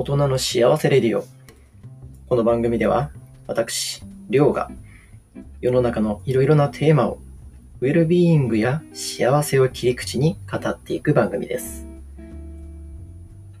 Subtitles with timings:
[0.00, 1.26] 大人の幸せレディオ。
[2.26, 3.10] この番組では、
[3.46, 4.70] 私、りょうが、
[5.60, 7.18] 世の中のいろいろなテーマを、
[7.82, 11.86] ウェルビーイングや幸せを切り口に語っていく番組です。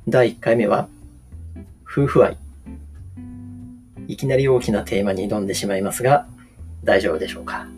[0.08, 0.88] 第1回目は、
[1.84, 2.38] 夫婦愛。
[4.08, 6.26] いきなり大きなテーマに挑んでしまいますが、
[6.84, 7.68] 大丈夫でしょうか？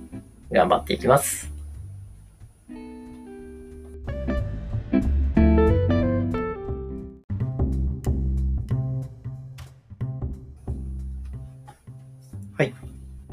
[0.53, 1.52] 頑張っていきます。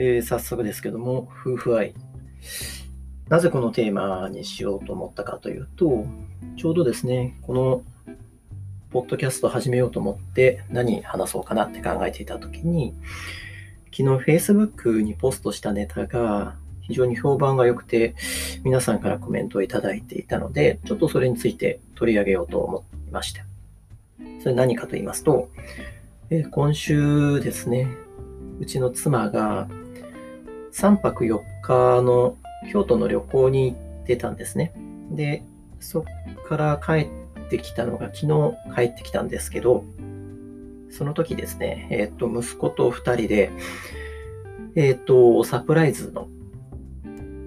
[0.01, 1.93] えー、早速ですけども、夫婦愛。
[3.27, 6.05] なぜこのテーマにしようと思ったかというと、
[6.55, 7.83] ちょうどですね、この
[8.91, 12.93] ポッドキャスト始めようと思って何話そうかなって考えていたときに、
[13.91, 18.15] 昨日 Facebook にポストしたネタが非常に評判が良くて、
[18.63, 23.43] 皆さんからコメントをいただいていたので、ちょっとそれについて取り上げようと思いました。
[24.41, 25.49] それ何かと言いますと、
[26.29, 27.89] え今週ですね、
[28.61, 29.67] うちの妻が
[30.79, 32.37] 3泊4日の
[32.71, 34.71] 京都の旅行に行ってたんですね。
[35.11, 35.43] で、
[35.81, 36.03] そっ
[36.47, 37.09] から帰
[37.45, 39.83] ってきたのが昨日帰ってきたんですけど、
[40.89, 43.51] その時ですね、えっ、ー、と、息子と2人で、
[44.75, 46.29] えっ、ー、と、サプライズの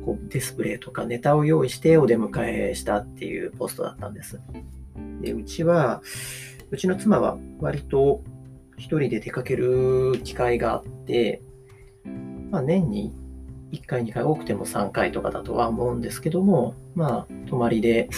[0.05, 4.41] こうディスプレイとかネタを用意してお出迎えしたっていうポストだったんです。
[5.23, 6.03] で、うちは、
[6.71, 8.21] うちの妻は割と
[8.77, 11.41] 一人で出かける機会があって、
[12.51, 13.22] まあ、年に
[13.73, 18.09] 1回、2回、多くても3回とかだとは思うんですけども、まあ、泊まりで、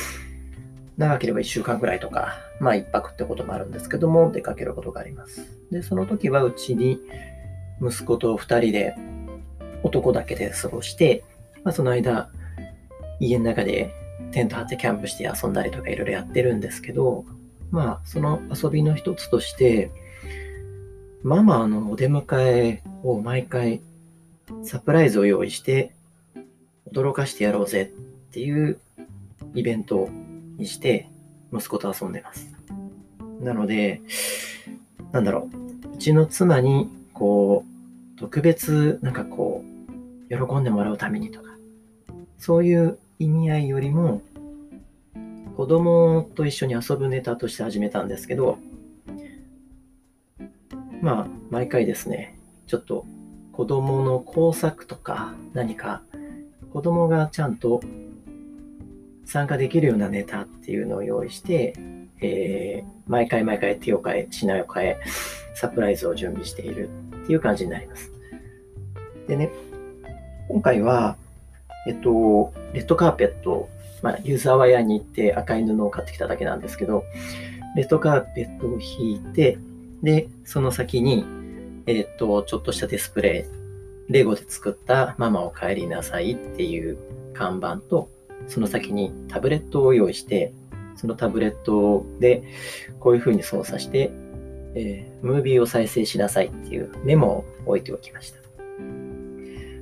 [0.97, 5.43] 長ければ1週間くらいとか、まあ1泊ってこともあるんですけども、出かけることがあります。
[5.71, 7.01] で、その時はうちに
[7.81, 8.95] 息子と2人で
[9.83, 11.25] 男だけで過ごして、
[11.65, 12.31] まあその間、
[13.19, 13.93] 家の中で
[14.31, 17.25] テント張ってキャンプして遊んだりとかいろいろやってるんですけど、
[17.71, 19.91] まあその遊びの一つとして、
[21.25, 23.81] ママのお出迎えを毎回
[24.63, 25.93] サプライズを用意して、
[26.93, 27.87] 驚かしてやろうぜっ
[28.33, 28.79] ていう
[29.55, 30.09] イベント
[30.57, 31.09] にして、
[31.53, 32.55] 息子と遊んでます。
[33.41, 34.01] なので、
[35.13, 37.65] なんだろう、うちの妻に、こ
[38.17, 41.51] う、特別、なんかこう、喜んでもらうためにとか、
[42.39, 44.23] そういう意味合いよりも、
[45.57, 48.59] 子供と一緒に遊ぶネタとして始めたんですけど、
[51.01, 53.07] まあ、毎回ですね、ちょっと
[53.57, 56.03] 子供の工作とか何か
[56.73, 57.81] 子供がちゃんと
[59.25, 61.75] 参加できるようなネタっていうのを用意して、
[62.21, 65.01] えー、毎回毎回手を変え、品を変え、
[65.55, 66.89] サプライズを準備している
[67.23, 68.11] っていう感じになります。
[69.29, 69.51] でね、
[70.49, 71.17] 今回は、
[71.87, 73.69] えっと、レッドカーペット、
[74.03, 77.05] まあ、ユーザーワイヤーに行って赤い布を買ってきただけなんですけど、
[77.77, 79.59] レッドカーペットを引いて、
[80.03, 81.25] で、その先に、
[81.87, 83.47] えっ、と、ちょっとしたディスプレ
[84.09, 86.99] イ、レゴで作ったママお帰りなさいっていう
[87.33, 88.11] 看板と、
[88.47, 90.53] その先にタブレットを用意して、
[90.97, 92.45] そのタブレットで
[93.01, 94.13] こういう風に操作して、
[94.75, 98.39] えー、ムービーを再生しなさいっていうメモを置いておきました。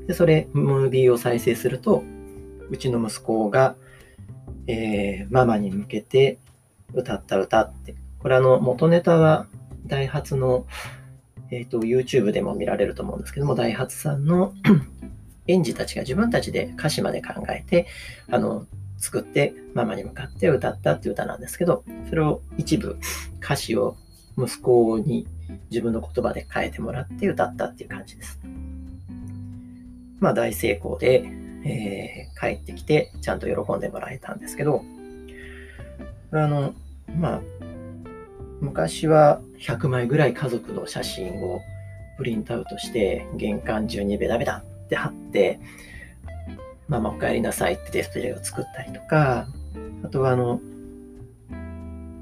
[0.06, 2.02] で、それ、ムービーを再生すると、
[2.70, 3.76] うちの息子が、
[4.66, 6.38] えー、ママに向けて
[6.94, 9.46] 歌った歌って、これあの、元ネタは
[9.86, 10.66] ダイハツの
[11.52, 14.54] えっ、ー、と、YouTube でも見られると思うんですけども、ダイハツさんの
[15.46, 17.86] 園児たちが自分たちで歌詞まで考えて、
[18.30, 22.96] あの、作ってママに向かって歌ったっていう歌なんですけど、それを一部
[23.42, 23.96] 歌詞を
[24.38, 25.26] 息子に
[25.70, 28.40] 自分の言葉で変えてもらって歌ったっていう感じです。
[30.20, 31.24] まあ大成功で、
[31.64, 34.84] えー、帰ってきてちゃんと喜んでもらえたんですけど、
[36.30, 36.72] あの、
[37.18, 37.42] まあ、
[38.62, 41.60] 昔は100枚ぐらい家族の写真を
[42.16, 45.58] プリントアウトして玄関中にベタベタって貼って、
[46.86, 49.48] ママお帰りなさいってディスプレイを作ったりとか、
[50.04, 50.60] あとはあの、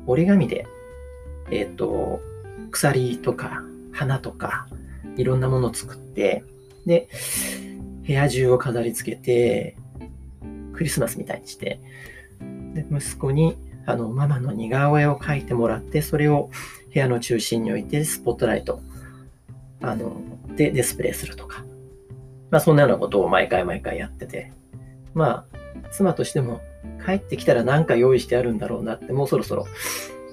[0.06, 0.66] 折り紙で、
[1.50, 2.20] えっ、ー、と、
[2.70, 4.66] 鎖とか花とか
[5.18, 6.42] いろんなものを作って、
[6.86, 7.10] で、
[8.06, 9.76] 部屋中を飾り付けて、
[10.72, 11.80] クリスマスみたいにして、
[12.72, 16.50] で、息子にあの、ママの似顔絵を描いてもらって、それを
[16.92, 18.80] 部屋の中心に置いて、スポットライト、
[19.80, 20.20] あの、
[20.56, 21.64] でディスプレイするとか。
[22.50, 24.52] まあ、そんなようなことを毎回毎回やってて、
[25.14, 25.56] まあ、
[25.92, 26.60] 妻としても、
[27.04, 29.66] 帰ってきたら何か用意してあるんだろうなって、もうそろそろ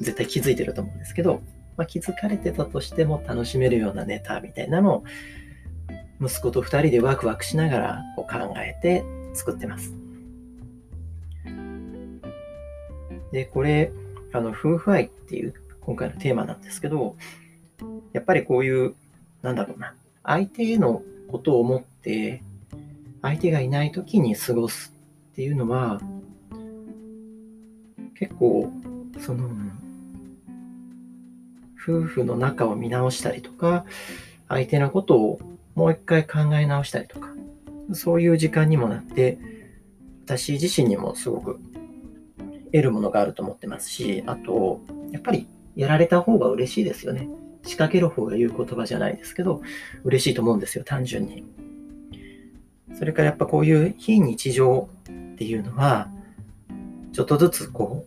[0.02, 1.42] 絶対気づいてると思うんですけど、
[1.78, 5.04] まあ、気づかれてたとしても楽しめるようなネタみたいなのを、
[6.20, 9.04] 息子と二人でワクワクしながらこう考えて
[9.34, 10.07] 作ってます。
[13.32, 13.92] で、これ、
[14.34, 17.16] あの、夫婦愛っていう今回のテーマなんですけど、
[18.14, 18.96] やっぱりこういう、
[19.42, 19.94] なんだろうな、
[20.24, 22.42] 相手へのことを思って、
[23.22, 24.94] 相手がいない時に過ごす
[25.32, 26.02] っていうのは、
[28.16, 28.72] 結構、
[29.20, 29.50] その、
[31.82, 33.86] 夫婦の仲を見直したりとか、
[34.50, 35.40] 相手のことを
[35.76, 37.30] もう一回考え直したりとか、
[37.94, 39.38] そういう時間にもなって、
[40.26, 41.60] 私自身にもすごく
[42.72, 44.82] 得るものがあると思ってますし、あと、
[45.12, 47.30] やっぱりやられた方が嬉しいですよね。
[47.64, 49.62] 仕掛ける方が言う言葉じゃないですけど、
[50.04, 51.44] 嬉しいと思うんですよ、単純に。
[52.98, 56.10] それからやっぱこういう非日常っていうのは、
[57.14, 58.06] ちょっとずつこ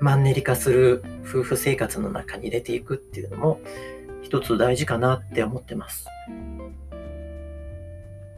[0.00, 3.60] う、マンネリ化する夫婦生活の中に入れていくっていうのも、
[4.22, 6.06] 一つ大事かなって思ってます。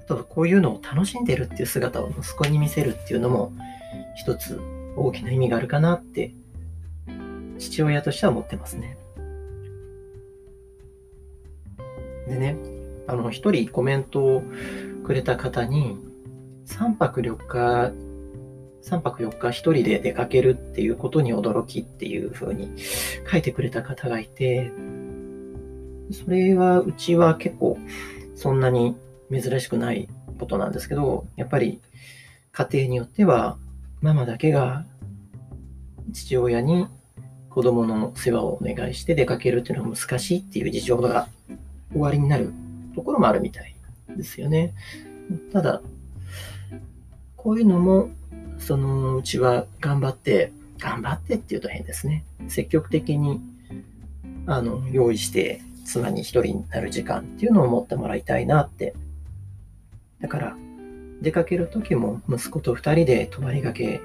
[0.04, 3.52] あと、こういうのを楽しんでるっていう姿を息子に見せるっていうのも、
[4.16, 4.60] 一つ
[4.96, 6.32] 大きな意味があるかなって、
[7.58, 8.96] 父親としては思ってますね。
[12.28, 12.56] でね、
[13.06, 14.42] あの、一人コメントを
[15.04, 15.96] くれた方に、
[16.66, 17.92] 3泊4日、
[18.82, 22.70] 3泊4日一人で出かけるっていうことに驚きっていう風に
[23.30, 24.70] 書いてくれた方がいて、
[26.12, 27.78] それはうちは結構
[28.34, 28.96] そんなに
[29.30, 30.08] 珍しくない
[30.38, 31.80] ことなんですけど、やっぱり
[32.52, 33.58] 家庭によっては
[34.04, 34.84] ママだけが
[36.12, 36.88] 父親に
[37.48, 41.26] 子供の世話をお願いして出かけるっていうのは難しいっていう事情が
[41.90, 42.52] 終わりになる
[42.94, 43.74] ところもあるみたい
[44.14, 44.74] ですよね。
[45.54, 45.80] ただ、
[47.34, 48.10] こういうのも、
[48.58, 52.24] そのうちは頑張って、頑張ってっていうと変ですね。
[52.48, 53.40] 積極的に、
[54.46, 58.94] あの、用意して、妻に一人になる時間っていうのを持ってもらいたいなって。
[60.20, 60.56] だから、
[61.24, 64.00] 出かける時も息子と二人で泊まりがけ、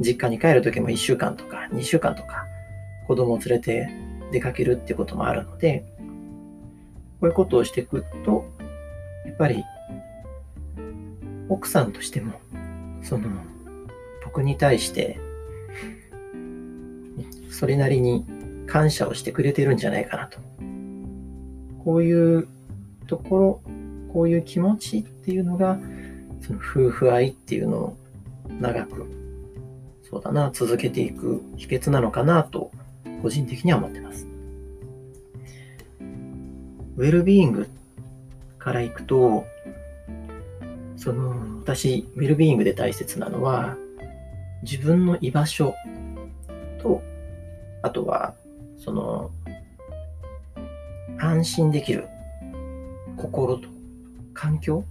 [0.00, 2.46] 実家に帰る時も一週間とか二週間とか、
[3.06, 3.88] 子供を連れて
[4.32, 5.84] 出かけるってこともあるので、
[7.20, 8.46] こういうことをしていくと、
[9.26, 9.64] やっぱり
[11.48, 12.40] 奥さんとしても、
[13.02, 13.28] その、
[14.24, 15.18] 僕に対して、
[17.50, 18.24] それなりに
[18.66, 20.38] 感謝をしてくれてるんじゃないかなと。
[21.84, 22.48] こういう
[23.06, 23.60] ところ、
[24.12, 25.78] こういう気持ちっていうのが、
[26.46, 27.96] その夫婦愛っていうのを
[28.60, 29.04] 長く、
[30.08, 32.70] そうだな、続けていく秘訣なのかなと、
[33.20, 34.28] 個人的には思ってます。
[36.96, 37.68] ウェルビーイング
[38.60, 39.44] からいくと、
[40.96, 43.76] その、私、ウェルビーイングで大切なのは、
[44.62, 45.74] 自分の居場所
[46.78, 47.02] と、
[47.82, 48.34] あとは、
[48.78, 49.32] その、
[51.18, 52.06] 安心できる
[53.16, 53.68] 心と
[54.32, 54.84] 環境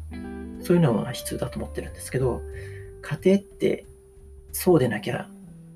[0.65, 2.41] そういうのが必要だと思ってるんですけど、
[3.03, 3.85] 家庭って
[4.51, 5.29] そうでなきゃ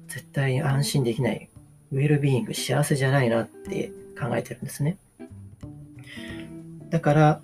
[0.07, 1.47] 絶対安心できない、
[1.91, 4.97] ウェルビーイング、幸せじゃないなって考えてるんですね。
[6.89, 7.41] だから、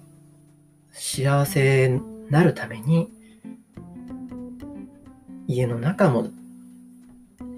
[0.92, 3.12] 幸せになるために、
[5.48, 6.30] 家の中も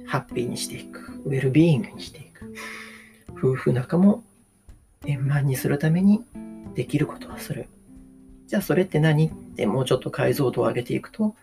[0.05, 2.53] ハッピーにしていく、ウェルビーイングにしていく、
[3.37, 4.21] 夫婦仲も
[5.05, 6.25] 円満にするために
[6.75, 7.69] できることをする。
[8.47, 9.27] じゃあそれって何？
[9.27, 11.35] ってもうちょっと解像度を上げていくと、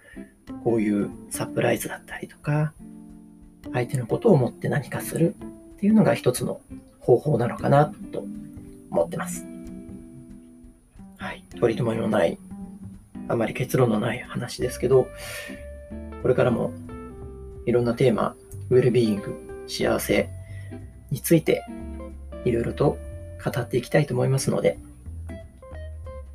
[0.64, 2.72] こういうサプライズだったりとか、
[3.72, 5.34] 相手のことを思って何かする
[5.74, 6.60] っていうのが一つの
[7.00, 8.24] 方法なのかなと
[8.90, 9.44] 思ってます。
[11.18, 11.44] はい。
[11.60, 12.38] 取り留めのない、
[13.28, 15.06] あまり結論のない話ですけど、
[16.22, 16.72] これからも
[17.66, 18.34] いろんなテーマ、
[18.70, 20.30] ウェルビーイング、幸せ
[21.10, 21.64] について
[22.44, 22.98] いろいろと
[23.44, 24.78] 語っていきたいと思いますので、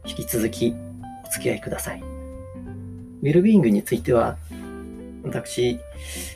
[0.09, 0.73] 引き続き
[1.23, 2.01] お付き合いください。
[2.01, 4.37] ウェルビーイングについては、
[5.23, 5.79] 私、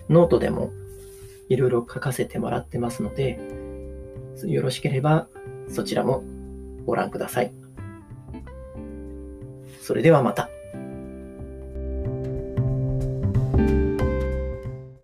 [0.09, 0.71] ノートでも
[1.49, 3.39] いろいろ書かせてもらってますので、
[4.45, 5.27] よろしければ
[5.69, 6.23] そちらも
[6.85, 7.53] ご覧ください。
[9.81, 10.49] それではまた。